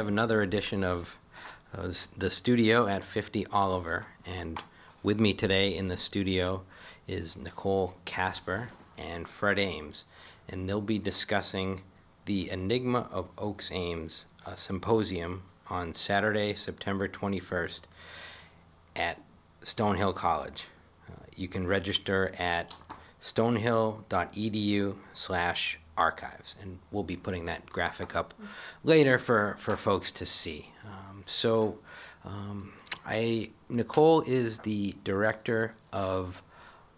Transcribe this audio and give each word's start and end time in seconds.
have 0.00 0.08
another 0.08 0.40
edition 0.40 0.82
of 0.82 1.18
uh, 1.76 1.92
the 2.16 2.30
studio 2.30 2.86
at 2.86 3.04
50 3.04 3.46
Oliver, 3.52 4.06
and 4.24 4.58
with 5.02 5.20
me 5.20 5.34
today 5.34 5.76
in 5.76 5.88
the 5.88 5.96
studio 5.98 6.62
is 7.06 7.36
Nicole 7.36 7.92
Casper 8.06 8.70
and 8.96 9.28
Fred 9.28 9.58
Ames, 9.58 10.04
and 10.48 10.66
they'll 10.66 10.80
be 10.80 10.98
discussing 10.98 11.82
the 12.24 12.48
Enigma 12.48 13.10
of 13.12 13.28
Oakes 13.36 13.70
Ames 13.74 14.24
symposium 14.56 15.42
on 15.68 15.94
Saturday, 15.94 16.54
September 16.54 17.06
21st 17.06 17.82
at 18.96 19.20
Stonehill 19.62 20.14
College. 20.14 20.68
Uh, 21.10 21.24
you 21.36 21.46
can 21.46 21.66
register 21.66 22.34
at 22.38 22.74
stonehill.edu 23.20 24.96
slash 25.12 25.78
archives, 26.00 26.54
and 26.62 26.78
we'll 26.90 27.04
be 27.04 27.16
putting 27.16 27.44
that 27.44 27.66
graphic 27.66 28.16
up 28.16 28.32
later 28.82 29.18
for, 29.18 29.56
for 29.58 29.76
folks 29.76 30.10
to 30.10 30.24
see. 30.24 30.72
Um, 30.86 31.22
so, 31.26 31.78
um, 32.24 32.72
I 33.06 33.50
Nicole 33.68 34.22
is 34.22 34.60
the 34.60 34.94
director 35.04 35.74
of 35.92 36.42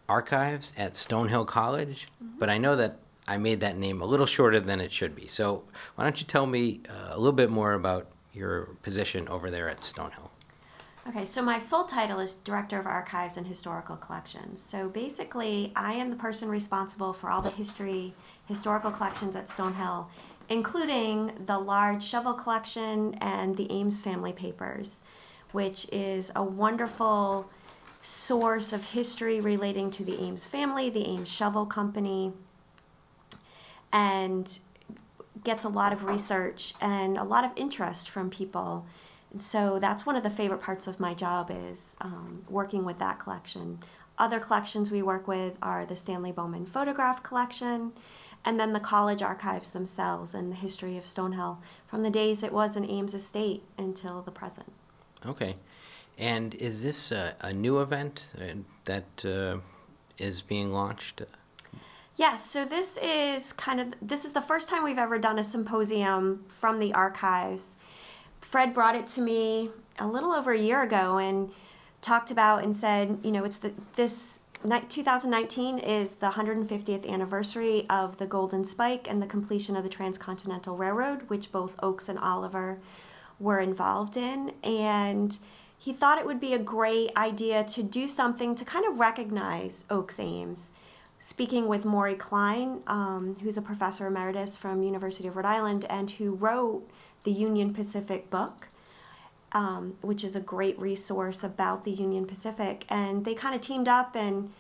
archives 0.09 0.73
at 0.77 0.95
Stonehill 0.95 1.47
College, 1.47 2.09
but 2.39 2.49
I 2.49 2.59
know 2.59 2.77
that 2.77 2.99
I 3.27 3.39
made 3.39 3.61
that 3.61 3.77
name 3.77 4.01
a 4.01 4.07
little 4.07 4.27
shorter 4.27 4.61
than 4.61 4.81
it 4.81 4.93
should 4.93 5.15
be. 5.17 5.27
So, 5.27 5.65
why 5.97 6.05
don't 6.05 6.21
you 6.21 6.27
tell 6.27 6.47
me 6.47 6.81
uh, 6.89 7.11
a 7.11 7.19
little 7.19 7.33
bit 7.33 7.51
more 7.51 7.73
about 7.75 8.07
your 8.33 8.69
position 8.83 9.29
over 9.29 9.51
there 9.51 9.69
at 9.69 9.81
Stonehill? 9.81 10.31
Okay, 11.09 11.25
so 11.25 11.43
my 11.43 11.59
full 11.59 11.83
title 11.83 12.21
is 12.21 12.35
Director 12.45 12.79
of 12.79 12.87
Archives 12.87 13.37
and 13.37 13.45
Historical 13.45 13.97
Collections. 13.97 14.63
So 14.65 14.89
basically, 14.89 15.73
I 15.75 15.95
am 15.95 16.11
the 16.11 16.17
person 16.17 16.49
responsible 16.49 17.13
for 17.13 17.29
all 17.29 17.43
the 17.43 17.51
history, 17.51 18.15
historical 18.53 18.91
collections 18.91 19.35
at 19.35 19.49
Stonehill, 19.49 20.07
including 20.51 21.33
the 21.47 21.59
large 21.59 22.03
shovel 22.03 22.35
collection 22.35 23.15
and 23.23 23.57
the 23.57 23.71
Ames 23.73 23.99
family 23.99 24.33
papers, 24.33 24.99
which 25.53 25.89
is 25.91 26.31
a 26.37 26.43
wonderful 26.43 27.49
source 28.03 28.75
of 28.75 28.85
history 28.85 29.41
relating 29.41 29.91
to 29.93 30.05
the 30.05 30.21
Ames 30.21 30.47
family, 30.47 30.91
the 30.91 31.07
Ames 31.07 31.31
Shovel 31.31 31.65
Company, 31.65 32.35
and 33.93 34.59
gets 35.45 35.65
a 35.65 35.69
lot 35.71 35.95
of 35.95 36.05
research 36.05 36.75
and 36.83 37.17
a 37.17 37.25
lot 37.25 37.45
of 37.45 37.53
interest 37.57 38.11
from 38.11 38.29
people. 38.29 38.85
And 39.31 39.41
so 39.41 39.79
that's 39.81 40.05
one 40.05 40.17
of 40.17 40.23
the 40.23 40.31
favorite 40.31 40.61
parts 40.61 40.87
of 40.87 41.01
my 41.01 41.15
job 41.15 41.51
is 41.51 41.97
um, 42.03 42.45
working 42.51 42.85
with 42.85 42.99
that 42.99 43.19
collection. 43.19 43.79
Other 44.19 44.41
collections 44.41 44.91
we 44.91 45.01
work 45.01 45.27
with 45.27 45.57
are 45.63 45.87
the 45.87 45.97
Stanley 45.97 46.33
Bowman 46.33 46.67
photograph 46.67 47.23
collection, 47.23 47.93
and 48.45 48.59
then 48.59 48.73
the 48.73 48.81
college 48.81 49.23
archives 49.23 49.69
themselves 49.69 50.35
and 50.35 50.51
the 50.51 50.57
history 50.57 50.97
of 50.97 51.05
Stonehill 51.05 51.59
from 51.87 52.03
the 52.03 52.11
days 52.11 52.43
it 52.43 52.53
was 52.53 52.77
an 52.77 52.89
Ames 52.89 53.15
estate 53.15 53.63
until 53.79 54.23
the 54.23 54.31
present. 54.31 54.73
Okay. 55.25 55.55
And 56.19 56.55
is 56.55 56.83
this 56.83 57.13
a, 57.13 57.35
a 57.41 57.53
new 57.53 57.81
event 57.81 58.27
uh, 58.37 58.55
that 58.85 59.25
uh, 59.25 59.59
is 60.19 60.43
being 60.43 60.73
launched? 60.73 61.23
Yes, 62.17 62.49
so 62.49 62.65
this 62.65 62.99
is 63.03 63.53
kind 63.55 63.81
of 63.81 63.95
this 64.03 64.25
is 64.25 64.33
the 64.33 64.43
first 64.43 64.69
time 64.69 64.85
we've 64.85 64.99
ever 64.99 65.19
done 65.19 65.39
a 65.39 65.45
symposium 65.45 66.45
from 66.49 66.79
the 66.79 66.93
archives. 66.93 67.69
Fred 68.41 68.75
brought 68.75 68.95
it 68.95 69.09
to 69.09 69.23
me 69.23 69.71
a 69.99 70.07
little 70.07 70.33
over 70.33 70.53
a 70.53 70.59
year 70.59 70.83
ago 70.83 71.17
and 71.17 71.51
talked 72.03 72.31
about 72.31 72.65
and 72.65 72.77
said, 72.77 73.19
you 73.23 73.33
know, 73.33 73.45
it's 73.45 73.57
the 73.57 73.73
this 73.97 74.41
2019 74.63 75.81
is 75.81 76.15
the 76.15 76.31
150th 76.31 77.09
anniversary 77.09 77.85
of 77.91 78.17
the 78.19 78.27
Golden 78.27 78.65
Spike 78.65 79.09
and 79.11 79.21
the 79.21 79.27
completion 79.27 79.77
of 79.77 79.83
the 79.83 79.91
Transcontinental 79.91 80.77
Railroad, 80.77 81.29
which 81.29 81.51
both 81.51 81.75
Oakes 81.83 82.09
and 82.09 82.19
Oliver 82.19 82.79
were 83.41 83.59
involved 83.59 84.17
in, 84.17 84.53
and 84.63 85.37
he 85.77 85.93
thought 85.93 86.19
it 86.19 86.27
would 86.27 86.39
be 86.39 86.55
a 86.55 86.59
great 86.59 87.11
idea 87.17 87.65
to 87.65 87.83
do 87.83 88.07
something 88.07 88.55
to 88.55 88.65
kind 88.65 88.87
of 88.87 89.01
recognize 89.01 89.85
Oakes 89.91 90.21
Ames. 90.21 90.69
Speaking 91.19 91.67
with 91.67 91.85
Maury 91.85 92.15
Klein, 92.15 92.83
um, 92.87 93.37
who's 93.43 93.57
a 93.57 93.63
professor 93.63 94.07
emeritus 94.07 94.57
from 94.57 94.83
University 94.83 95.27
of 95.27 95.35
Rhode 95.37 95.47
Island 95.47 95.87
and 95.91 96.09
who 96.09 96.35
wrote 96.35 96.89
the 97.25 97.33
Union 97.33 97.75
Pacific 97.75 98.31
book, 98.31 98.69
um, 99.53 99.95
which 100.01 100.25
is 100.25 100.37
a 100.37 100.41
great 100.41 100.79
resource 100.79 101.45
about 101.45 101.85
the 101.85 101.91
Union 101.91 102.27
Pacific. 102.27 102.85
And 102.89 103.25
they 103.25 103.35
kind 103.35 103.55
of 103.55 103.61
teamed 103.61 103.89
up 103.89 104.17
and 104.17 104.53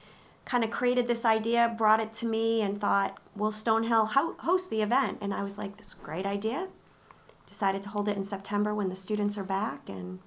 kind 0.44 0.64
of 0.64 0.70
created 0.70 1.06
this 1.06 1.24
idea, 1.24 1.74
brought 1.76 2.00
it 2.00 2.12
to 2.14 2.26
me, 2.26 2.62
and 2.62 2.80
thought, 2.80 3.18
"Will 3.36 3.52
Stonehill 3.52 4.08
ho- 4.08 4.36
host 4.40 4.70
the 4.70 4.82
event?" 4.82 5.18
And 5.20 5.32
I 5.32 5.42
was 5.42 5.56
like, 5.58 5.76
"This 5.76 5.88
is 5.88 5.92
a 5.94 6.04
great 6.04 6.26
idea." 6.26 6.68
Decided 7.46 7.82
to 7.84 7.90
hold 7.90 8.08
it 8.08 8.16
in 8.16 8.24
September 8.24 8.74
when 8.74 8.88
the 8.88 8.96
students 8.96 9.36
are 9.36 9.44
back, 9.44 9.88
and 9.88 10.18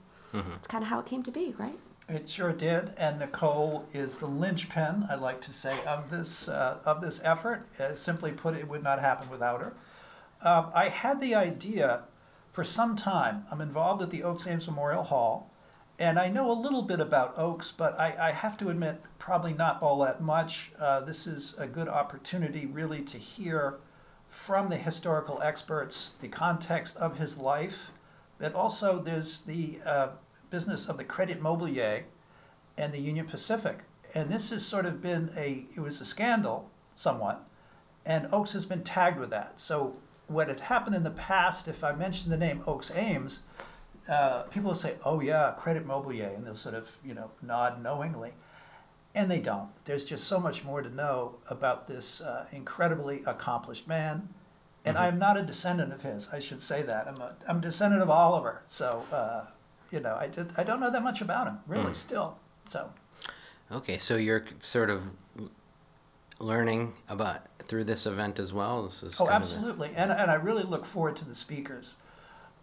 it's 0.56 0.68
kind 0.68 0.84
of 0.84 0.90
how 0.90 1.00
it 1.00 1.06
came 1.06 1.24
to 1.24 1.32
be, 1.32 1.56
right? 1.58 1.80
It 2.08 2.30
sure 2.30 2.54
did, 2.54 2.94
and 2.98 3.18
Nicole 3.18 3.86
is 3.92 4.18
the 4.18 4.28
linchpin, 4.28 5.08
I 5.10 5.16
like 5.16 5.42
to 5.42 5.52
say, 5.52 5.84
of 5.86 6.12
this 6.12 6.48
uh, 6.48 6.80
of 6.86 7.02
this 7.02 7.20
effort. 7.24 7.66
Uh, 7.80 7.96
simply 7.96 8.32
put, 8.32 8.56
it 8.56 8.68
would 8.68 8.84
not 8.84 9.00
happen 9.00 9.30
without 9.30 9.60
her. 9.62 9.74
Um, 10.42 10.72
I 10.76 10.90
had 10.90 11.20
the 11.20 11.34
idea 11.34 12.04
for 12.56 12.64
some 12.64 12.96
time. 12.96 13.46
I'm 13.52 13.60
involved 13.60 14.02
at 14.02 14.12
the 14.12 14.24
Oakes 14.24 14.48
Ames 14.48 14.66
Memorial 14.66 15.04
Hall, 15.04 15.52
and 16.00 16.18
I 16.18 16.30
know 16.30 16.50
a 16.50 16.54
little 16.54 16.84
bit 16.84 17.02
about 17.02 17.38
Oakes, 17.38 17.74
but 17.76 18.00
I, 18.00 18.16
I 18.18 18.32
have 18.32 18.58
to 18.60 18.70
admit, 18.70 19.02
probably 19.20 19.54
not 19.54 19.82
all 19.82 20.00
that 20.06 20.22
much. 20.22 20.72
Uh, 20.80 21.02
this 21.02 21.28
is 21.28 21.54
a 21.58 21.68
good 21.68 21.90
opportunity, 21.90 22.66
really, 22.66 23.02
to 23.02 23.18
hear 23.18 23.80
from 24.30 24.70
the 24.70 24.78
historical 24.78 25.42
experts 25.42 26.14
the 26.22 26.30
context 26.30 26.96
of 26.96 27.18
his 27.18 27.38
life. 27.38 27.92
But 28.38 28.54
also, 28.54 29.02
there's 29.02 29.42
the 29.42 29.80
uh, 29.86 30.08
business 30.50 30.86
of 30.86 30.98
the 30.98 31.04
Credit 31.04 31.42
Mobilier 31.42 32.04
and 32.78 32.94
the 32.94 33.00
Union 33.00 33.26
Pacific. 33.26 33.80
And 34.14 34.30
this 34.30 34.50
has 34.52 34.66
sort 34.66 34.86
of 34.86 35.02
been 35.02 35.30
a, 35.36 35.66
it 35.76 35.82
was 35.82 36.00
a 36.00 36.06
scandal 36.06 36.70
somewhat, 36.96 37.46
and 38.06 38.30
Oakes 38.32 38.54
has 38.54 38.66
been 38.66 38.84
tagged 38.84 39.20
with 39.20 39.30
that. 39.32 39.60
So 39.60 40.00
what 40.28 40.48
had 40.48 40.60
happened 40.62 40.96
in 40.96 41.04
the 41.04 41.12
past, 41.12 41.68
if 41.68 41.84
I 41.84 41.94
mention 41.94 42.32
the 42.32 42.38
name 42.38 42.64
Oakes 42.68 42.92
Ames, 42.96 43.40
uh, 44.08 44.44
people 44.44 44.70
will 44.70 44.76
say, 44.76 44.96
oh 45.04 45.20
yeah, 45.20 45.54
Credit 45.58 45.86
Mobilier, 45.88 46.36
and 46.36 46.46
they'll 46.46 46.56
sort 46.56 46.76
of, 46.76 46.90
you 47.04 47.14
know, 47.14 47.32
nod 47.42 47.82
knowingly. 47.82 48.34
And 49.14 49.32
they 49.32 49.40
don't. 49.40 49.70
There's 49.86 50.04
just 50.04 50.26
so 50.26 50.40
much 50.40 50.64
more 50.64 50.82
to 50.82 50.90
know 50.90 51.36
about 51.50 51.88
this 51.88 52.22
uh, 52.22 52.46
incredibly 52.52 53.24
accomplished 53.26 53.88
man. 53.88 54.30
And 54.84 54.98
I'm 55.00 55.18
not 55.18 55.36
a 55.36 55.42
descendant 55.42 55.94
of 55.94 56.04
his, 56.04 56.28
I 56.32 56.40
should 56.40 56.62
say 56.62 56.84
that. 56.84 57.08
I'm 57.08 57.18
a, 57.20 57.36
I'm 57.48 57.58
a 57.58 57.62
descendant 57.62 58.04
of 58.04 58.10
Oliver. 58.10 58.62
So, 58.68 59.04
uh, 59.12 59.46
you 59.92 60.00
know, 60.00 60.16
I, 60.16 60.28
did, 60.28 60.52
I 60.58 60.64
don't 60.64 60.80
know 60.80 60.92
that 60.92 61.02
much 61.02 61.22
about 61.22 61.48
him, 61.48 61.60
really, 61.66 61.94
still. 61.96 62.38
So, 62.70 62.92
Okay, 63.72 63.98
so 63.98 64.16
you're 64.16 64.46
sort 64.62 64.90
of 64.90 65.04
learning 66.40 66.94
about 67.10 67.46
through 67.68 67.84
this 67.86 68.06
event 68.06 68.40
as 68.40 68.54
well. 68.54 68.84
This 68.84 69.04
is 69.04 69.16
oh, 69.20 69.30
absolutely. 69.30 69.92
And, 69.96 70.12
and 70.12 70.30
I 70.30 70.36
really 70.36 70.64
look 70.64 70.86
forward 70.86 71.16
to 71.18 71.26
the 71.26 71.36
speakers. 71.36 71.96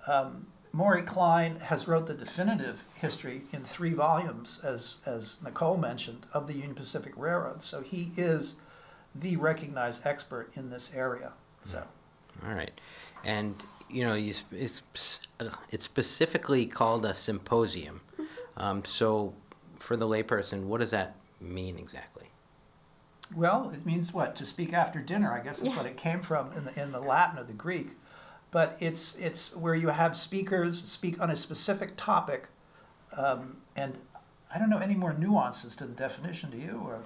Um, 0.06 0.46
Maury 0.72 1.02
Klein 1.02 1.56
has 1.56 1.86
wrote 1.86 2.06
the 2.06 2.14
definitive 2.14 2.82
history 2.94 3.42
in 3.52 3.64
three 3.64 3.92
volumes, 3.92 4.58
as, 4.62 4.96
as 5.04 5.36
Nicole 5.44 5.76
mentioned, 5.76 6.26
of 6.32 6.46
the 6.46 6.54
Union 6.54 6.74
Pacific 6.74 7.12
Railroad. 7.16 7.62
So 7.62 7.82
he 7.82 8.12
is 8.16 8.54
the 9.14 9.36
recognized 9.36 10.06
expert 10.06 10.50
in 10.54 10.70
this 10.70 10.90
area. 10.94 11.32
So. 11.62 11.82
All 12.46 12.54
right, 12.54 12.72
and 13.24 13.62
you 13.90 14.04
know, 14.04 14.14
you, 14.14 14.34
it's 14.50 14.80
uh, 15.38 15.50
it's 15.70 15.84
specifically 15.84 16.66
called 16.66 17.04
a 17.04 17.14
symposium. 17.14 18.00
Um, 18.56 18.84
so, 18.84 19.34
for 19.78 19.96
the 19.96 20.06
layperson, 20.06 20.64
what 20.64 20.80
does 20.80 20.90
that 20.90 21.16
mean 21.40 21.78
exactly? 21.78 22.31
Well, 23.34 23.70
it 23.74 23.86
means 23.86 24.12
what? 24.12 24.36
To 24.36 24.46
speak 24.46 24.72
after 24.72 24.98
dinner, 25.00 25.32
I 25.32 25.40
guess 25.40 25.58
is 25.58 25.64
Yeah. 25.64 25.76
what 25.76 25.86
it 25.86 25.96
came 25.96 26.20
from 26.20 26.52
in 26.52 26.64
the, 26.64 26.82
in 26.82 26.92
the 26.92 27.00
Latin 27.00 27.38
or 27.38 27.44
the 27.44 27.52
Greek. 27.52 27.90
But 28.50 28.76
it's, 28.80 29.14
it's 29.18 29.54
where 29.56 29.74
you 29.74 29.88
have 29.88 30.16
speakers 30.16 30.82
speak 30.84 31.20
on 31.20 31.30
a 31.30 31.36
specific 31.36 31.92
topic. 31.96 32.48
Um, 33.16 33.58
and 33.76 33.98
I 34.54 34.58
don't 34.58 34.68
know 34.68 34.78
any 34.78 34.94
more 34.94 35.14
nuances 35.14 35.74
to 35.76 35.86
the 35.86 35.94
definition, 35.94 36.50
do 36.50 36.58
you? 36.58 36.82
Or, 36.84 37.00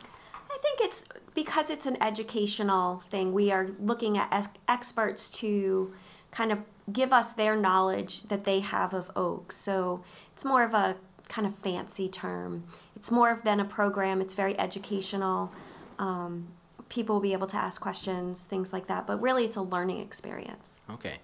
I 0.51 0.59
think 0.59 0.81
it's 0.81 1.05
because 1.35 1.71
it's 1.71 1.87
an 1.87 2.03
educational 2.03 3.03
thing. 3.11 3.33
We 3.33 3.53
are 3.53 3.69
looking 3.81 4.19
at 4.19 4.29
ex- 4.33 4.49
experts 4.69 5.29
to 5.31 5.93
kind 6.33 6.51
of 6.51 6.59
give 6.93 7.13
us 7.13 7.33
their 7.33 7.55
knowledge 7.57 8.23
that 8.25 8.45
they 8.45 8.61
have 8.61 8.95
of 8.95 9.11
Oakes. 9.17 9.57
So 9.57 10.03
it's 10.33 10.45
more 10.45 10.65
of 10.65 10.75
a 10.75 10.97
kind 11.29 11.47
of 11.47 11.55
fancy 11.59 12.09
term. 12.09 12.65
It's 12.97 13.11
more 13.11 13.41
than 13.45 13.61
a 13.61 13.65
program. 13.65 14.21
It's 14.21 14.35
very 14.35 14.59
educational. 14.59 15.53
Um, 15.99 16.49
people 16.89 17.17
will 17.17 17.23
be 17.23 17.33
able 17.33 17.47
to 17.49 17.57
ask 17.57 17.81
questions, 17.81 18.43
things 18.43 18.73
like 18.73 18.87
that. 18.87 19.07
But 19.07 19.21
really, 19.21 19.45
it's 19.45 19.57
a 19.57 19.63
learning 19.63 20.01
experience. 20.01 20.81
Okay, 20.91 21.19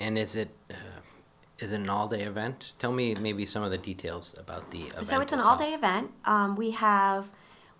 and 0.00 0.18
is 0.18 0.34
it 0.34 0.50
uh, 0.70 1.00
is 1.58 1.72
it 1.72 1.80
an 1.80 1.88
all 1.88 2.08
day 2.08 2.22
event? 2.22 2.72
Tell 2.78 2.92
me 2.92 3.14
maybe 3.14 3.46
some 3.46 3.62
of 3.62 3.70
the 3.70 3.78
details 3.78 4.34
about 4.38 4.70
the 4.70 4.82
event. 4.82 5.06
So 5.06 5.20
it's 5.20 5.32
an 5.32 5.40
all 5.40 5.56
day 5.56 5.74
event. 5.74 6.10
Um, 6.24 6.56
we 6.56 6.72
have 6.72 7.28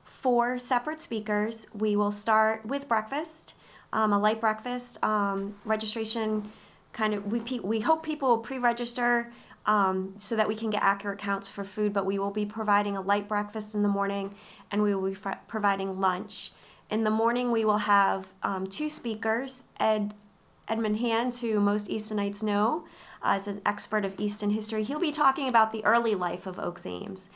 four 0.05 0.59
separate 0.59 1.01
speakers. 1.01 1.67
We 1.75 1.97
will 1.97 2.11
start 2.11 2.65
with 2.65 2.89
breakfast, 2.89 3.55
um, 3.93 4.13
a 4.13 4.19
light 4.19 4.41
breakfast. 4.41 5.03
Um, 5.03 5.57
registration 5.65 6.51
kind 6.93 7.13
of 7.13 7.31
we 7.31 7.41
we 7.61 7.81
hope 7.81 8.03
people 8.03 8.29
will 8.31 8.39
pre-register 8.39 9.31
um, 9.67 10.15
so 10.19 10.37
that 10.37 10.49
we 10.49 10.55
can 10.55 10.71
get 10.71 10.83
accurate 10.83 11.19
counts 11.19 11.49
for 11.49 11.65
food. 11.65 11.93
But 11.93 12.07
we 12.07 12.19
will 12.19 12.31
be 12.31 12.47
providing 12.47 12.97
a 12.97 13.01
light 13.01 13.29
breakfast 13.29 13.75
in 13.75 13.83
the 13.83 13.89
morning, 13.89 14.35
and 14.71 14.83
we 14.83 14.95
will 14.95 15.11
be 15.11 15.17
providing 15.49 16.01
lunch. 16.01 16.53
In 16.91 17.05
the 17.05 17.11
morning, 17.11 17.51
we 17.51 17.65
will 17.65 17.79
have 17.79 18.29
um, 18.43 18.67
two 18.67 18.89
speakers: 18.89 19.65
Ed 19.79 20.15
Edmund 20.69 20.99
Hands, 20.99 21.41
who 21.41 21.61
most 21.61 21.89
Eastonites 21.89 22.43
know 22.43 22.85
uh, 23.23 23.37
as 23.37 23.47
an 23.47 23.61
expert 23.67 24.05
of 24.05 24.19
Easton 24.19 24.51
history. 24.51 24.85
He'll 24.85 24.99
be 24.99 25.13
talking 25.13 25.49
about 25.49 25.73
the 25.73 25.85
early 25.85 26.15
life 26.15 26.47
of 26.47 26.59
Oakes 26.59 26.87
Ames. 26.87 27.29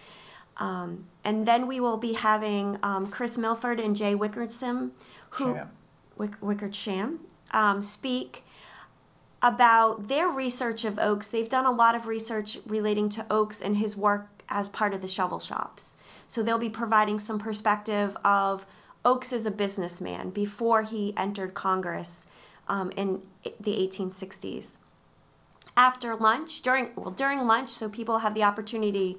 Um, 0.56 1.06
and 1.24 1.46
then 1.46 1.66
we 1.66 1.80
will 1.80 1.96
be 1.96 2.12
having 2.12 2.78
um, 2.82 3.06
Chris 3.06 3.38
Milford 3.38 3.80
and 3.80 3.96
Jay 3.96 4.14
Wickersham, 4.14 4.92
who 5.30 5.54
Sham. 5.54 5.70
Wick, 6.18 6.32
Wickersham, 6.42 7.20
um, 7.52 7.80
speak 7.80 8.44
about 9.42 10.08
their 10.08 10.28
research 10.28 10.84
of 10.84 10.98
Oakes. 10.98 11.28
They've 11.28 11.48
done 11.48 11.66
a 11.66 11.70
lot 11.70 11.94
of 11.94 12.06
research 12.06 12.58
relating 12.66 13.08
to 13.10 13.26
Oakes 13.30 13.62
and 13.62 13.76
his 13.76 13.96
work 13.96 14.28
as 14.48 14.68
part 14.68 14.92
of 14.92 15.00
the 15.00 15.08
shovel 15.08 15.40
shops. 15.40 15.94
So 16.28 16.42
they'll 16.42 16.58
be 16.58 16.70
providing 16.70 17.18
some 17.18 17.38
perspective 17.38 18.16
of 18.24 18.66
Oakes 19.04 19.32
as 19.32 19.46
a 19.46 19.50
businessman 19.50 20.30
before 20.30 20.82
he 20.82 21.14
entered 21.16 21.54
Congress 21.54 22.24
um, 22.68 22.92
in 22.96 23.22
the 23.58 23.72
1860s. 23.72 24.66
After 25.76 26.14
lunch, 26.14 26.60
during 26.60 26.90
well 26.94 27.10
during 27.10 27.46
lunch, 27.46 27.70
so 27.70 27.88
people 27.88 28.18
have 28.18 28.34
the 28.34 28.42
opportunity 28.42 29.18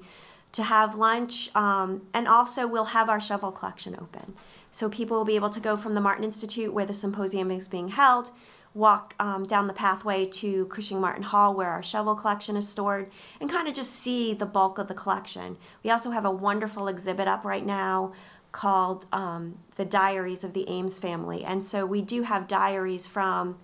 to 0.52 0.62
have 0.62 0.94
lunch, 0.94 1.50
um, 1.56 2.02
and 2.14 2.28
also 2.28 2.66
we'll 2.66 2.84
have 2.84 3.08
our 3.08 3.20
shovel 3.20 3.50
collection 3.50 3.96
open. 4.00 4.34
So 4.70 4.88
people 4.88 5.16
will 5.16 5.24
be 5.24 5.36
able 5.36 5.50
to 5.50 5.60
go 5.60 5.76
from 5.76 5.94
the 5.94 6.00
Martin 6.00 6.24
Institute, 6.24 6.72
where 6.72 6.86
the 6.86 6.94
symposium 6.94 7.50
is 7.50 7.68
being 7.68 7.88
held, 7.88 8.30
walk 8.74 9.14
um, 9.20 9.46
down 9.46 9.66
the 9.66 9.72
pathway 9.72 10.24
to 10.24 10.66
Cushing 10.66 11.00
Martin 11.00 11.22
Hall, 11.22 11.54
where 11.54 11.70
our 11.70 11.82
shovel 11.82 12.14
collection 12.14 12.56
is 12.56 12.68
stored, 12.68 13.10
and 13.40 13.50
kind 13.50 13.68
of 13.68 13.74
just 13.74 13.92
see 13.92 14.34
the 14.34 14.46
bulk 14.46 14.78
of 14.78 14.88
the 14.88 14.94
collection. 14.94 15.56
We 15.84 15.90
also 15.90 16.10
have 16.10 16.24
a 16.24 16.30
wonderful 16.30 16.88
exhibit 16.88 17.28
up 17.28 17.44
right 17.44 17.64
now 17.64 18.12
called 18.52 19.06
um, 19.12 19.58
The 19.76 19.84
Diaries 19.84 20.44
of 20.44 20.52
the 20.52 20.68
Ames 20.68 20.98
Family. 20.98 21.44
And 21.44 21.64
so 21.64 21.84
we 21.84 22.02
do 22.02 22.22
have 22.22 22.48
diaries 22.48 23.06
from 23.06 23.58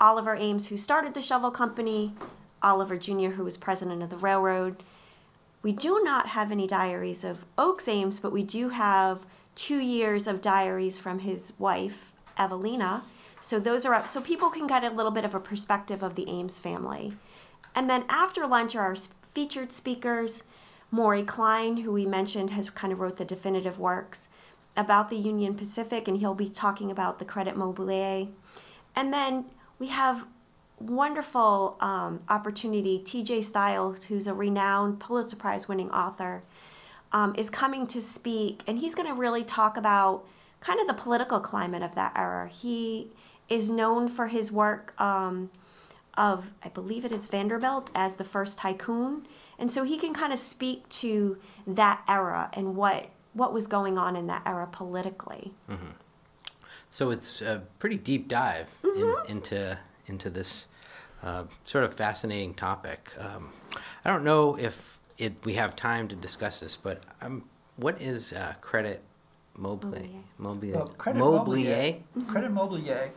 Oliver 0.00 0.34
Ames, 0.34 0.68
who 0.68 0.76
started 0.76 1.14
the 1.14 1.22
shovel 1.22 1.50
company, 1.50 2.14
Oliver 2.62 2.96
Jr., 2.96 3.30
who 3.30 3.44
was 3.44 3.56
president 3.56 4.02
of 4.02 4.10
the 4.10 4.16
railroad. 4.16 4.82
We 5.62 5.72
do 5.72 6.00
not 6.02 6.28
have 6.28 6.50
any 6.50 6.66
diaries 6.66 7.22
of 7.22 7.44
Oakes 7.58 7.86
Ames, 7.86 8.18
but 8.18 8.32
we 8.32 8.42
do 8.42 8.70
have 8.70 9.26
two 9.54 9.78
years 9.78 10.26
of 10.26 10.40
diaries 10.40 10.96
from 10.96 11.18
his 11.18 11.52
wife, 11.58 12.12
Evelina. 12.38 13.02
So 13.40 13.58
those 13.58 13.84
are 13.84 13.94
up, 13.94 14.06
so 14.06 14.20
people 14.20 14.50
can 14.50 14.66
get 14.66 14.84
a 14.84 14.90
little 14.90 15.12
bit 15.12 15.24
of 15.24 15.34
a 15.34 15.40
perspective 15.40 16.02
of 16.02 16.14
the 16.14 16.28
Ames 16.28 16.58
family. 16.58 17.16
And 17.74 17.88
then 17.88 18.04
after 18.08 18.46
lunch 18.46 18.76
are 18.76 18.84
our 18.84 18.96
featured 19.34 19.72
speakers. 19.72 20.42
Maury 20.90 21.22
Klein, 21.22 21.76
who 21.76 21.92
we 21.92 22.04
mentioned, 22.04 22.50
has 22.50 22.68
kind 22.70 22.92
of 22.92 23.00
wrote 23.00 23.16
the 23.16 23.24
definitive 23.24 23.78
works 23.78 24.28
about 24.76 25.10
the 25.10 25.16
Union 25.16 25.54
Pacific, 25.54 26.08
and 26.08 26.16
he'll 26.18 26.34
be 26.34 26.48
talking 26.48 26.90
about 26.90 27.18
the 27.18 27.24
Credit 27.24 27.56
Mobilier. 27.56 28.28
And 28.96 29.12
then 29.12 29.44
we 29.78 29.88
have 29.88 30.26
wonderful 30.80 31.76
um, 31.80 32.20
opportunity. 32.28 32.98
T.J. 32.98 33.42
Stiles, 33.42 34.04
who's 34.04 34.26
a 34.26 34.34
renowned 34.34 34.98
Pulitzer 34.98 35.36
Prize 35.36 35.68
winning 35.68 35.90
author, 35.90 36.42
um, 37.12 37.34
is 37.36 37.50
coming 37.50 37.86
to 37.88 38.00
speak, 38.00 38.62
and 38.66 38.78
he's 38.78 38.94
going 38.94 39.08
to 39.08 39.14
really 39.14 39.44
talk 39.44 39.76
about 39.76 40.26
kind 40.60 40.80
of 40.80 40.86
the 40.86 40.94
political 40.94 41.40
climate 41.40 41.82
of 41.82 41.94
that 41.94 42.12
era. 42.16 42.48
He 42.48 43.10
is 43.50 43.68
known 43.68 44.08
for 44.08 44.28
his 44.28 44.50
work 44.50 44.94
um, 45.00 45.50
of, 46.14 46.50
I 46.64 46.68
believe 46.68 47.04
it 47.04 47.12
is 47.12 47.26
Vanderbilt, 47.26 47.90
as 47.94 48.14
the 48.14 48.24
first 48.24 48.56
tycoon, 48.56 49.26
and 49.58 49.70
so 49.70 49.82
he 49.82 49.98
can 49.98 50.14
kind 50.14 50.32
of 50.32 50.38
speak 50.38 50.88
to 50.88 51.36
that 51.66 52.02
era 52.08 52.48
and 52.54 52.76
what 52.76 53.10
what 53.32 53.52
was 53.52 53.68
going 53.68 53.96
on 53.96 54.16
in 54.16 54.26
that 54.26 54.42
era 54.44 54.66
politically. 54.66 55.52
So 56.90 57.10
it's 57.10 57.40
a 57.40 57.62
pretty 57.78 57.96
deep 57.96 58.26
dive 58.26 58.66
in, 58.82 59.14
into 59.28 59.78
into 60.06 60.30
this 60.30 60.66
uh, 61.22 61.44
sort 61.64 61.84
of 61.84 61.94
fascinating 61.94 62.54
topic. 62.54 63.12
Um, 63.18 63.50
I 64.04 64.10
don't 64.10 64.24
know 64.24 64.56
if 64.56 64.98
it, 65.18 65.34
we 65.44 65.54
have 65.54 65.76
time 65.76 66.08
to 66.08 66.16
discuss 66.16 66.60
this, 66.60 66.76
but 66.76 67.02
um, 67.20 67.44
what 67.76 68.00
is 68.00 68.32
uh, 68.32 68.54
credit 68.60 69.02
mobilier? 69.56 70.08
Mobilier. 70.40 70.74
Well, 70.74 70.86
Credit 70.86 71.20
mobilier? 71.20 72.00
Mobilier, 72.16 72.26
Credit 72.26 72.52
Mobilier 72.52 73.10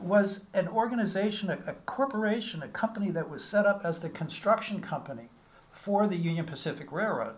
was 0.00 0.44
an 0.54 0.68
organization, 0.68 1.50
a, 1.50 1.58
a 1.66 1.74
corporation, 1.74 2.62
a 2.62 2.68
company 2.68 3.10
that 3.10 3.30
was 3.30 3.44
set 3.44 3.66
up 3.66 3.82
as 3.84 4.00
the 4.00 4.08
construction 4.08 4.80
company 4.80 5.30
for 5.70 6.06
the 6.06 6.16
Union 6.16 6.46
Pacific 6.46 6.92
Railroad. 6.92 7.36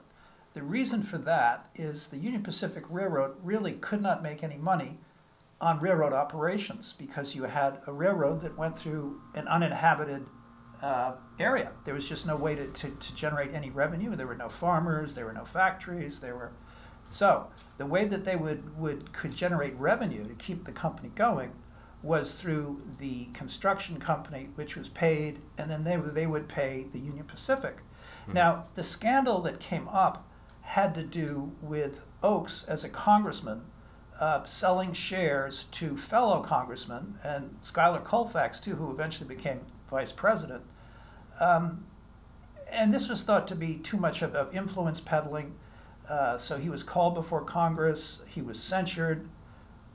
The 0.54 0.62
reason 0.62 1.02
for 1.02 1.18
that 1.18 1.70
is 1.76 2.08
the 2.08 2.18
Union 2.18 2.42
Pacific 2.42 2.84
Railroad 2.88 3.36
really 3.42 3.74
could 3.74 4.02
not 4.02 4.22
make 4.22 4.42
any 4.42 4.56
money 4.56 4.98
on 5.60 5.78
railroad 5.78 6.12
operations 6.12 6.94
because 6.98 7.34
you 7.34 7.44
had 7.44 7.80
a 7.86 7.92
railroad 7.92 8.40
that 8.40 8.56
went 8.56 8.76
through 8.76 9.20
an 9.34 9.46
uninhabited 9.46 10.26
uh, 10.82 11.12
area. 11.38 11.70
There 11.84 11.94
was 11.94 12.08
just 12.08 12.26
no 12.26 12.36
way 12.36 12.54
to, 12.54 12.66
to, 12.66 12.90
to 12.90 13.14
generate 13.14 13.52
any 13.52 13.70
revenue. 13.70 14.16
There 14.16 14.26
were 14.26 14.34
no 14.34 14.48
farmers, 14.48 15.14
there 15.14 15.26
were 15.26 15.32
no 15.32 15.44
factories, 15.44 16.20
there 16.20 16.34
were 16.34 16.52
so 17.10 17.48
the 17.76 17.86
way 17.86 18.04
that 18.04 18.24
they 18.24 18.36
would, 18.36 18.78
would 18.78 19.12
could 19.12 19.34
generate 19.34 19.74
revenue 19.76 20.26
to 20.26 20.34
keep 20.34 20.64
the 20.64 20.72
company 20.72 21.10
going 21.14 21.52
was 22.02 22.34
through 22.34 22.82
the 22.98 23.26
construction 23.34 23.98
company, 23.98 24.48
which 24.54 24.76
was 24.76 24.88
paid, 24.88 25.40
and 25.58 25.70
then 25.70 25.84
they 25.84 25.96
would, 25.96 26.14
they 26.14 26.26
would 26.26 26.48
pay 26.48 26.86
the 26.92 26.98
Union 26.98 27.24
Pacific. 27.24 27.78
Now 28.32 28.66
the 28.74 28.82
scandal 28.82 29.40
that 29.42 29.60
came 29.60 29.88
up 29.88 30.26
had 30.62 30.94
to 30.94 31.02
do 31.02 31.52
with 31.60 32.04
Oakes 32.22 32.64
as 32.68 32.84
a 32.84 32.88
congressman 32.88 33.62
uh, 34.20 34.44
selling 34.44 34.92
shares 34.92 35.64
to 35.72 35.96
fellow 35.96 36.42
congressmen 36.42 37.18
and 37.24 37.56
Schuyler 37.62 38.00
Colfax 38.00 38.60
too, 38.60 38.76
who 38.76 38.90
eventually 38.90 39.26
became 39.26 39.60
vice 39.90 40.12
president. 40.12 40.62
Um, 41.40 41.86
and 42.70 42.94
this 42.94 43.08
was 43.08 43.22
thought 43.22 43.48
to 43.48 43.56
be 43.56 43.74
too 43.76 43.96
much 43.96 44.22
of, 44.22 44.34
of 44.34 44.54
influence 44.54 45.00
peddling. 45.00 45.54
Uh, 46.08 46.36
so 46.38 46.58
he 46.58 46.68
was 46.68 46.82
called 46.82 47.14
before 47.14 47.42
Congress. 47.42 48.20
He 48.28 48.42
was 48.42 48.62
censured. 48.62 49.28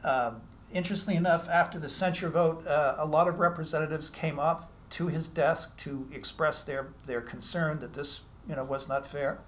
Um, 0.03 0.41
interestingly 0.72 1.15
enough, 1.15 1.48
after 1.50 1.79
the 1.79 1.89
censure 1.89 2.29
vote, 2.29 2.65
uh, 2.67 2.95
a 2.98 3.05
lot 3.05 3.27
of 3.27 3.39
representatives 3.39 4.10
came 4.10 4.39
up 4.39 4.72
to 4.91 5.07
his 5.07 5.27
desk 5.27 5.77
to 5.77 6.07
express 6.13 6.63
their, 6.63 6.88
their 7.05 7.22
concern 7.22 7.79
that 7.79 7.93
this 7.93 8.22
you 8.48 8.55
know, 8.55 8.63
was 8.63 8.88
not 8.88 9.07
fair. 9.07 9.39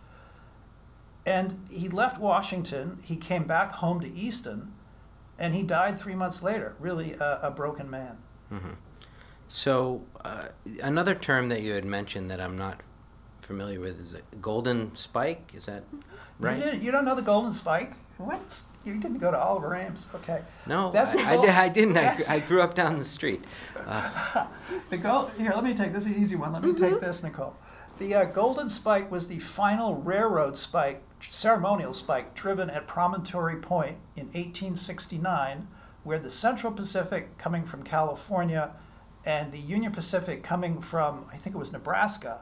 And 1.25 1.65
he 1.69 1.89
left 1.89 2.19
Washington. 2.19 2.99
He 3.05 3.15
came 3.17 3.43
back 3.43 3.73
home 3.73 3.99
to 3.99 4.11
Easton, 4.13 4.73
and 5.37 5.53
he 5.53 5.61
died 5.61 5.99
three 5.99 6.15
months 6.15 6.41
later. 6.41 6.75
Really, 6.79 7.13
a, 7.13 7.39
a 7.43 7.51
broken 7.51 7.89
man. 7.89 8.17
So 9.49 10.03
uh, 10.23 10.47
another 10.81 11.15
term 11.15 11.49
that 11.49 11.61
you 11.61 11.73
had 11.73 11.85
mentioned 11.85 12.31
that 12.31 12.39
I'm 12.39 12.57
not 12.57 12.81
familiar 13.41 13.79
with 13.79 13.99
is 13.99 14.15
golden 14.41 14.95
spike. 14.95 15.53
Is 15.55 15.65
that 15.65 15.83
right? 16.39 16.73
You, 16.73 16.79
you 16.79 16.91
don't 16.91 17.05
know 17.05 17.15
the 17.15 17.21
Golden 17.21 17.51
Spike? 17.51 17.93
What? 18.17 18.61
You 18.83 18.93
didn't 18.97 19.17
go 19.19 19.31
to 19.31 19.37
Oliver 19.37 19.75
Ames? 19.75 20.07
Okay. 20.15 20.41
No, 20.65 20.91
That's 20.91 21.15
I, 21.15 21.31
I, 21.31 21.35
gold- 21.35 21.49
I 21.49 21.69
didn't. 21.69 21.97
I, 21.97 22.17
I 22.27 22.39
grew 22.39 22.61
up 22.61 22.73
down 22.73 22.97
the 22.97 23.05
street. 23.05 23.43
Uh, 23.85 24.47
The 24.89 24.97
gold. 24.97 25.31
Here, 25.37 25.51
let 25.53 25.63
me 25.63 25.73
take 25.73 25.91
this. 25.93 26.05
Is 26.05 26.15
an 26.15 26.21
easy 26.21 26.35
one. 26.35 26.53
Let 26.53 26.63
me 26.63 26.73
take 26.73 27.01
this, 27.01 27.21
Nicole. 27.23 27.55
The 27.99 28.13
uh, 28.13 28.25
Golden 28.25 28.69
Spike 28.69 29.11
was 29.11 29.27
the 29.27 29.39
final 29.39 29.95
railroad 29.95 30.55
spike, 30.57 31.01
ceremonial 31.19 31.93
spike, 31.93 32.33
driven 32.35 32.69
at 32.69 32.87
Promontory 32.87 33.57
Point 33.57 33.97
in 34.15 34.25
1869, 34.27 35.67
where 36.03 36.19
the 36.19 36.29
Central 36.29 36.71
Pacific, 36.71 37.37
coming 37.37 37.65
from 37.65 37.83
California, 37.83 38.71
and 39.25 39.51
the 39.51 39.59
Union 39.59 39.91
Pacific, 39.91 40.43
coming 40.43 40.79
from 40.81 41.25
I 41.33 41.37
think 41.37 41.55
it 41.55 41.59
was 41.59 41.71
Nebraska, 41.73 42.41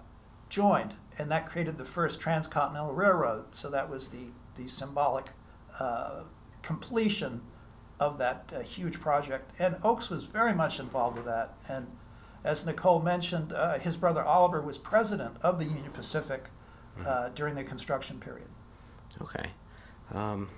joined, 0.50 0.96
and 1.18 1.32
that 1.32 1.50
created 1.50 1.78
the 1.78 1.86
first 1.86 2.20
transcontinental 2.20 2.94
railroad. 2.94 3.46
So 3.56 3.70
that 3.70 3.90
was 3.90 4.10
the 4.10 4.28
the 4.58 4.68
symbolic 4.68 5.26
uh, 5.80 6.22
completion 6.62 7.42
of 8.00 8.18
that 8.18 8.52
uh, 8.56 8.60
huge 8.60 9.00
project. 9.00 9.52
And 9.60 9.78
Oakes 9.84 10.10
was 10.10 10.24
very 10.24 10.54
much 10.54 10.80
involved 10.80 11.18
with 11.18 11.26
that. 11.26 11.54
And 11.70 11.88
as 12.44 12.66
Nicole 12.66 13.02
mentioned, 13.02 13.54
uh, 13.54 13.80
his 13.80 13.98
brother 13.98 14.24
Oliver 14.24 14.62
was 14.62 14.78
president 14.78 15.38
of 15.42 15.60
the 15.60 15.66
Union 15.66 15.92
Pacific 15.92 16.46
uh, 17.06 17.30
during 17.30 17.56
the 17.56 17.64
construction 17.64 18.20
period. 18.20 18.48
okay. 19.22 19.50
Um, 20.14 20.50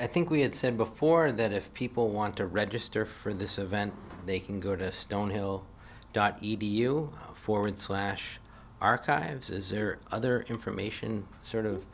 I 0.00 0.06
think 0.06 0.30
we 0.30 0.40
had 0.40 0.54
said 0.54 0.78
before 0.78 1.30
that 1.30 1.52
if 1.52 1.74
people 1.74 2.08
want 2.08 2.36
to 2.36 2.46
register 2.46 3.04
for 3.04 3.34
this 3.34 3.58
event, 3.58 3.92
they 4.24 4.40
can 4.40 4.58
go 4.58 4.74
to 4.74 4.88
stonehill.edu 4.88 7.12
forward 7.34 7.80
slash 7.80 8.40
archives. 8.80 9.50
Is 9.50 9.68
there 9.68 9.98
other 10.10 10.46
information 10.48 11.28
sort 11.42 11.66
of 11.66 11.84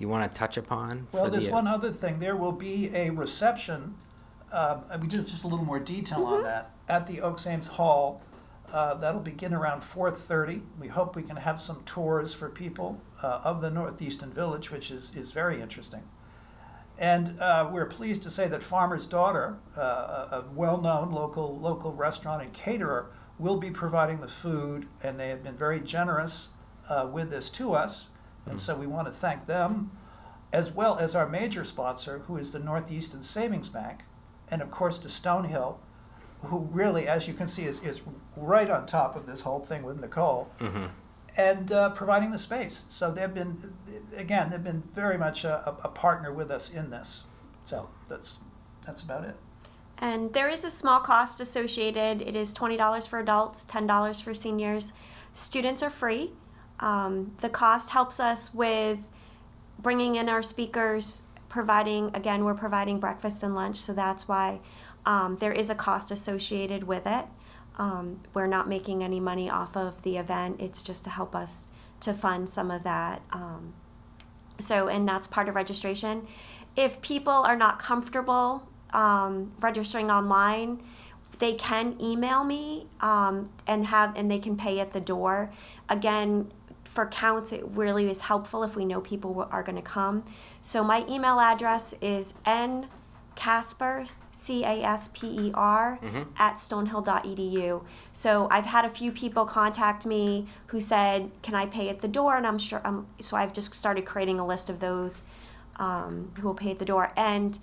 you 0.00 0.08
want 0.08 0.30
to 0.30 0.36
touch 0.36 0.56
upon? 0.56 1.06
Well, 1.12 1.30
there's 1.30 1.46
the, 1.46 1.52
one 1.52 1.68
other 1.68 1.92
thing. 1.92 2.18
There 2.18 2.36
will 2.36 2.52
be 2.52 2.90
a 2.94 3.10
reception. 3.10 3.94
Um, 4.50 4.82
I 4.90 4.96
mean, 4.96 5.08
just, 5.10 5.28
just 5.30 5.44
a 5.44 5.46
little 5.46 5.64
more 5.64 5.78
detail 5.78 6.24
on 6.24 6.42
that 6.42 6.72
at 6.88 7.06
the 7.06 7.20
Oakes 7.20 7.46
Ames 7.46 7.68
Hall 7.68 8.22
Uh, 8.72 8.94
that'll 8.94 9.20
begin 9.20 9.52
around 9.52 9.82
4:30. 9.82 10.62
We 10.78 10.88
hope 10.88 11.16
we 11.16 11.22
can 11.24 11.36
have 11.36 11.60
some 11.60 11.82
tours 11.84 12.32
for 12.32 12.48
people 12.48 13.00
uh, 13.22 13.40
of 13.42 13.60
the 13.60 13.70
North 13.70 14.00
Easton 14.00 14.32
Village, 14.32 14.70
which 14.70 14.90
is, 14.92 15.10
is 15.16 15.32
very 15.32 15.60
interesting. 15.60 16.02
And 16.96 17.40
uh, 17.40 17.68
we're 17.72 17.86
pleased 17.86 18.22
to 18.24 18.30
say 18.30 18.46
that 18.48 18.62
Farmer's 18.62 19.06
Daughter, 19.06 19.56
uh, 19.76 19.80
a, 19.80 20.36
a 20.38 20.44
well-known 20.54 21.10
local 21.10 21.58
local 21.58 21.92
restaurant 21.92 22.42
and 22.42 22.52
caterer, 22.52 23.10
will 23.38 23.56
be 23.56 23.70
providing 23.70 24.20
the 24.20 24.28
food, 24.28 24.86
and 25.02 25.18
they 25.18 25.30
have 25.30 25.42
been 25.42 25.56
very 25.56 25.80
generous 25.80 26.48
uh, 26.88 27.08
with 27.10 27.30
this 27.30 27.50
to 27.50 27.72
us. 27.72 28.06
And 28.50 28.60
so 28.60 28.74
we 28.74 28.86
want 28.86 29.06
to 29.06 29.12
thank 29.12 29.46
them, 29.46 29.90
as 30.52 30.70
well 30.70 30.98
as 30.98 31.14
our 31.14 31.28
major 31.28 31.64
sponsor, 31.64 32.20
who 32.26 32.36
is 32.36 32.52
the 32.52 32.58
North 32.58 32.90
Easton 32.90 33.22
Savings 33.22 33.68
Bank, 33.68 34.02
and 34.50 34.60
of 34.60 34.70
course 34.70 34.98
to 34.98 35.08
Stonehill, 35.08 35.76
who 36.44 36.68
really, 36.70 37.06
as 37.06 37.28
you 37.28 37.34
can 37.34 37.48
see, 37.48 37.64
is, 37.64 37.82
is 37.82 38.00
right 38.36 38.70
on 38.70 38.86
top 38.86 39.14
of 39.16 39.26
this 39.26 39.42
whole 39.42 39.60
thing 39.60 39.82
with 39.82 40.00
Nicole 40.00 40.50
hmm 40.58 40.86
and 41.36 41.70
uh, 41.70 41.90
providing 41.90 42.30
the 42.30 42.38
space. 42.38 42.84
So 42.88 43.10
they've 43.10 43.32
been, 43.32 43.72
again, 44.16 44.50
they've 44.50 44.62
been 44.62 44.82
very 44.94 45.18
much 45.18 45.44
a, 45.44 45.76
a 45.84 45.88
partner 45.88 46.32
with 46.32 46.50
us 46.50 46.70
in 46.70 46.90
this. 46.90 47.24
So 47.64 47.88
that's 48.08 48.38
that's 48.84 49.02
about 49.02 49.24
it. 49.24 49.36
And 49.98 50.32
there 50.32 50.48
is 50.48 50.64
a 50.64 50.70
small 50.70 51.00
cost 51.00 51.40
associated. 51.40 52.22
It 52.22 52.34
is 52.34 52.54
$20 52.54 53.06
for 53.06 53.18
adults, 53.18 53.66
$10 53.68 54.22
for 54.22 54.32
seniors. 54.32 54.92
Students 55.34 55.82
are 55.82 55.90
free. 55.90 56.32
Um, 56.80 57.36
the 57.40 57.48
cost 57.48 57.90
helps 57.90 58.20
us 58.20 58.52
with 58.52 58.98
bringing 59.78 60.16
in 60.16 60.28
our 60.28 60.42
speakers, 60.42 61.22
providing, 61.48 62.10
again, 62.14 62.44
we're 62.44 62.54
providing 62.54 62.98
breakfast 62.98 63.42
and 63.42 63.54
lunch, 63.54 63.76
so 63.76 63.92
that's 63.92 64.26
why 64.26 64.60
um, 65.06 65.36
there 65.40 65.52
is 65.52 65.70
a 65.70 65.74
cost 65.74 66.10
associated 66.10 66.84
with 66.84 67.06
it. 67.06 67.24
Um, 67.78 68.20
we're 68.34 68.46
not 68.46 68.68
making 68.68 69.02
any 69.02 69.20
money 69.20 69.48
off 69.48 69.76
of 69.76 70.02
the 70.02 70.16
event, 70.16 70.60
it's 70.60 70.82
just 70.82 71.04
to 71.04 71.10
help 71.10 71.34
us 71.34 71.66
to 72.00 72.12
fund 72.14 72.48
some 72.48 72.70
of 72.70 72.82
that. 72.84 73.22
Um, 73.32 73.74
so, 74.58 74.88
and 74.88 75.08
that's 75.08 75.26
part 75.26 75.48
of 75.48 75.54
registration. 75.54 76.26
If 76.76 77.00
people 77.00 77.32
are 77.32 77.56
not 77.56 77.78
comfortable 77.78 78.66
um, 78.92 79.52
registering 79.60 80.10
online, 80.10 80.82
they 81.38 81.54
can 81.54 81.96
email 82.00 82.44
me 82.44 82.86
um, 83.00 83.50
and 83.66 83.86
have 83.86 84.14
and 84.14 84.30
they 84.30 84.38
can 84.38 84.56
pay 84.56 84.78
at 84.78 84.92
the 84.92 85.00
door. 85.00 85.50
Again, 85.88 86.52
for 86.90 87.06
counts, 87.06 87.52
it 87.52 87.62
really 87.66 88.10
is 88.10 88.20
helpful 88.20 88.62
if 88.64 88.74
we 88.74 88.84
know 88.84 89.00
people 89.00 89.46
are 89.50 89.62
going 89.62 89.76
to 89.76 89.82
come. 89.82 90.24
So 90.62 90.82
my 90.82 91.04
email 91.08 91.38
address 91.38 91.94
is 92.02 92.34
n 92.44 92.88
casper 93.36 94.06
c 94.32 94.64
a 94.64 94.82
s 94.82 95.08
p 95.12 95.18
e 95.46 95.52
r 95.54 95.98
Mhm. 96.02 96.26
at 96.36 96.54
stonehill.edu. 96.56 97.82
So 98.12 98.48
I've 98.50 98.66
had 98.66 98.84
a 98.84 98.90
few 98.90 99.12
people 99.12 99.44
contact 99.46 100.04
me 100.04 100.48
who 100.68 100.80
said, 100.80 101.30
"Can 101.42 101.54
I 101.54 101.66
pay 101.66 101.88
at 101.90 102.00
the 102.00 102.08
door?" 102.08 102.36
And 102.36 102.46
I'm 102.46 102.58
sure. 102.58 102.80
Um, 102.84 103.06
so 103.20 103.36
I've 103.36 103.52
just 103.52 103.72
started 103.74 104.04
creating 104.04 104.40
a 104.40 104.46
list 104.46 104.68
of 104.70 104.80
those 104.80 105.22
um, 105.78 106.30
who 106.38 106.48
will 106.48 106.54
pay 106.54 106.70
at 106.72 106.78
the 106.78 106.84
door. 106.84 107.12
And 107.16 107.58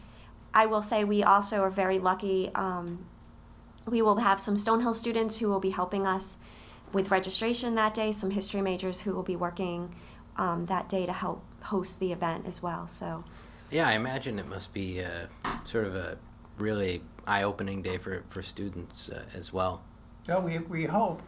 I 0.54 0.66
will 0.66 0.82
say 0.82 1.04
we 1.04 1.22
also 1.24 1.62
are 1.62 1.70
very 1.70 2.00
lucky. 2.00 2.50
Um, 2.56 3.06
we 3.86 4.02
will 4.02 4.18
have 4.18 4.40
some 4.40 4.56
Stonehill 4.56 4.96
students 4.96 5.38
who 5.38 5.48
will 5.50 5.60
be 5.60 5.70
helping 5.70 6.08
us 6.08 6.38
with 6.94 7.12
registration 7.12 7.76
that 7.76 7.94
day. 7.94 8.12
Some 8.12 8.32
history 8.32 8.62
majors 8.62 9.02
who 9.02 9.14
will 9.14 9.24
be 9.24 9.36
working 9.36 9.94
um, 10.38 10.66
that 10.68 10.90
day 10.90 11.06
to 11.06 11.14
help 11.14 11.44
host 11.62 12.00
the 12.00 12.12
event 12.12 12.46
as 12.48 12.62
well. 12.62 12.88
So. 12.88 13.24
Yeah, 13.72 13.88
I 13.88 13.94
imagine 13.94 14.40
it 14.40 14.48
must 14.48 14.74
be 14.74 15.04
uh, 15.04 15.28
sort 15.66 15.86
of 15.86 15.96
a 15.96 16.18
really 16.58 17.02
eye-opening 17.26 17.82
day 17.82 17.98
for, 17.98 18.24
for 18.30 18.42
students 18.42 19.10
uh, 19.10 19.24
as 19.34 19.52
well. 19.52 19.84
Yeah, 20.28 20.40
we, 20.40 20.60
we 20.60 20.86
hope. 20.86 21.22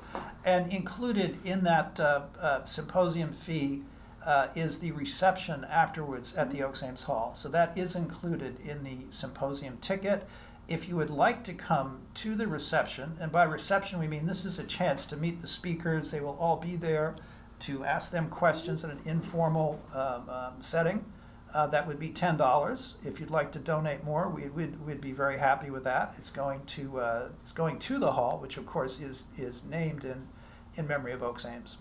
And 0.45 0.71
included 0.71 1.37
in 1.45 1.63
that 1.65 1.99
uh, 1.99 2.21
uh, 2.39 2.65
symposium 2.65 3.33
fee 3.33 3.83
uh, 4.25 4.47
is 4.55 4.79
the 4.79 4.91
reception 4.91 5.65
afterwards 5.65 6.33
at 6.35 6.51
the 6.51 6.63
Oakes 6.63 6.83
Ames 6.83 7.03
Hall. 7.03 7.33
So 7.35 7.49
that 7.49 7.77
is 7.77 7.95
included 7.95 8.59
in 8.61 8.83
the 8.83 8.97
symposium 9.11 9.77
ticket. 9.77 10.27
If 10.69 10.88
you 10.88 10.95
would 10.97 11.09
like 11.09 11.43
to 11.45 11.53
come 11.53 12.01
to 12.13 12.35
the 12.35 12.47
reception, 12.47 13.17
and 13.19 13.31
by 13.31 13.43
reception 13.43 13.97
we 13.97 14.07
mean 14.07 14.27
this 14.27 14.45
is 14.45 14.59
a 14.59 14.63
chance 14.63 15.07
to 15.07 15.17
meet 15.17 15.41
the 15.41 15.47
speakers, 15.47 16.11
they 16.11 16.21
will 16.21 16.38
all 16.39 16.57
be 16.57 16.75
there 16.75 17.15
to 17.61 17.83
ask 17.83 18.11
them 18.11 18.29
questions 18.29 18.83
in 18.83 18.91
an 18.91 18.99
informal 19.03 19.81
um, 19.95 20.29
um, 20.29 20.53
setting. 20.61 21.03
Uh, 21.51 21.65
that 21.65 21.88
would 21.88 21.97
be 21.99 22.09
ten 22.09 22.38
dollars. 22.38 22.95
If 23.03 23.19
you'd 23.19 23.31
like 23.31 23.51
to 23.53 23.59
donate 23.59 24.03
more, 24.03 24.29
we, 24.29 24.47
we'd, 24.49 24.79
we'd 24.85 25.01
be 25.01 25.11
very 25.11 25.39
happy 25.39 25.71
with 25.71 25.83
that. 25.85 26.13
It's 26.19 26.29
going 26.29 26.63
to 26.65 26.99
uh, 26.99 27.29
it's 27.41 27.51
going 27.51 27.79
to 27.79 27.97
the 27.97 28.11
hall, 28.11 28.38
which 28.38 28.57
of 28.57 28.67
course 28.67 28.99
is 28.99 29.23
is 29.39 29.63
named 29.67 30.05
in 30.05 30.27
in 30.75 30.88
memory 30.88 31.13
of 31.13 31.23
Oakes 31.23 31.45
Ames. 31.45 31.77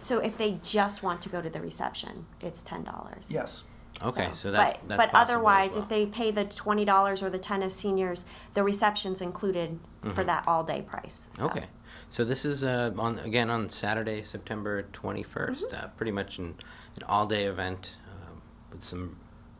So 0.00 0.18
if 0.18 0.36
they 0.36 0.58
just 0.64 1.04
want 1.04 1.22
to 1.22 1.28
go 1.28 1.40
to 1.40 1.48
the 1.48 1.60
reception, 1.60 2.26
it's 2.40 2.62
ten 2.62 2.82
dollars. 2.82 3.24
Yes. 3.28 3.62
Okay, 4.02 4.28
So- 4.28 4.34
so, 4.34 4.50
that's, 4.52 4.78
but, 4.78 4.88
that's 4.88 5.12
but 5.12 5.14
otherwise, 5.18 5.72
well. 5.72 5.82
if 5.82 5.88
they 5.88 6.06
pay 6.06 6.30
the 6.30 6.44
twenty 6.44 6.84
dollars 6.84 7.22
or 7.22 7.30
the 7.30 7.38
ten 7.38 7.62
as 7.62 7.74
seniors, 7.74 8.24
the 8.54 8.62
reception's 8.62 9.20
included 9.20 9.78
for 10.14 10.22
Mhm. 10.22 10.26
that 10.26 10.44
all 10.46 10.62
day 10.64 10.82
price. 10.82 11.28
so. 11.36 11.46
Okay, 11.46 11.66
so 12.10 12.24
this 12.24 12.44
is 12.44 12.62
uh, 12.62 12.92
on 12.98 13.18
again 13.18 13.50
on 13.50 13.70
Saturday, 13.70 14.22
September 14.22 14.84
21st. 14.92 15.64
Mm-hmm. 15.64 15.76
Uh, 15.84 15.88
pretty 15.96 16.12
much 16.12 16.38
an, 16.38 16.54
an 16.96 17.02
all-day 17.08 17.44
event 17.46 17.96
um, 18.10 18.40
with 18.70 18.82
some 18.82 19.16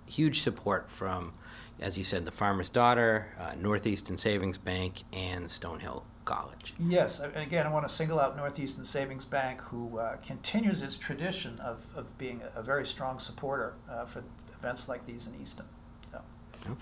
huge 0.07 0.41
support 0.43 0.91
from, 0.91 1.33
as 1.81 1.97
you 1.97 2.05
said, 2.05 2.25
the 2.25 2.33
Farmer's 2.33 2.69
Daughter, 2.69 3.29
uh, 3.39 3.55
North 3.61 3.87
Easton 3.87 4.17
Savings 4.17 4.59
Bank, 4.59 5.05
and 5.13 5.49
Stonehill 5.49 6.03
College. 6.25 6.75
Yes. 6.79 7.21
And 7.21 7.35
again, 7.37 7.67
I 7.67 7.71
want 7.71 7.89
to 7.89 7.95
single 7.95 8.21
out 8.21 8.37
North 8.37 8.59
Easton 8.59 8.85
Savings 8.85 9.25
Bank, 9.25 9.61
who 9.61 9.99
uh, 9.99 10.17
continues 10.17 10.83
its 10.83 10.99
tradition 10.99 11.59
of, 11.61 11.85
of 11.95 12.19
being 12.19 12.43
a, 12.43 12.61
a 12.61 12.63
very 12.63 12.85
strong 12.85 13.19
supporter 13.19 13.75
uh, 13.91 14.05
for 14.05 14.23
events 14.59 14.89
like 14.89 15.07
these 15.07 15.27
in 15.27 15.41
Easton. 15.41 15.67
So, 16.13 16.21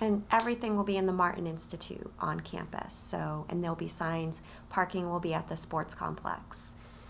And 0.00 0.24
everything 0.30 0.76
will 0.76 0.84
be 0.84 0.96
in 0.96 1.06
the 1.06 1.12
Martin 1.12 1.46
Institute 1.46 2.10
on 2.18 2.40
campus. 2.40 2.94
So, 2.94 3.44
and 3.48 3.62
there'll 3.62 3.76
be 3.76 3.88
signs. 3.88 4.40
Parking 4.70 5.10
will 5.10 5.20
be 5.20 5.34
at 5.34 5.48
the 5.48 5.56
sports 5.56 5.94
complex, 5.94 6.58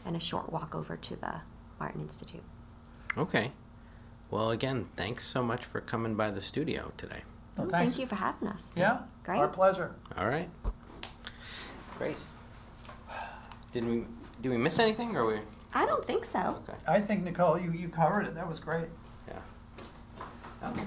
and 0.04 0.16
a 0.16 0.20
short 0.20 0.52
walk 0.52 0.74
over 0.74 0.96
to 0.96 1.16
the 1.16 1.34
Martin 1.78 2.00
Institute. 2.00 2.42
Okay. 3.16 3.52
Well, 4.28 4.50
again, 4.50 4.88
thanks 4.96 5.24
so 5.24 5.42
much 5.42 5.64
for 5.64 5.80
coming 5.80 6.16
by 6.16 6.32
the 6.32 6.40
studio 6.40 6.92
today. 6.96 7.22
Well, 7.56 7.68
thanks. 7.68 7.92
Thank 7.92 8.00
you 8.00 8.06
for 8.06 8.16
having 8.16 8.48
us. 8.48 8.64
Yeah. 8.74 8.98
Great. 9.24 9.38
Our 9.38 9.48
pleasure. 9.48 9.94
All 10.16 10.28
right. 10.28 10.48
Great. 11.98 12.16
Did 13.72 13.84
we 13.86 14.04
did 14.42 14.50
we 14.50 14.56
miss 14.56 14.78
anything, 14.78 15.16
or 15.16 15.26
we? 15.26 15.40
I 15.74 15.84
don't 15.86 16.06
think 16.06 16.24
so. 16.24 16.62
Okay. 16.68 16.78
I 16.86 17.00
think 17.00 17.24
Nicole, 17.24 17.58
you, 17.58 17.72
you 17.72 17.88
covered 17.88 18.26
it. 18.26 18.34
That 18.34 18.48
was 18.48 18.60
great. 18.60 18.88
Yeah. 19.28 20.68
Okay. 20.68 20.82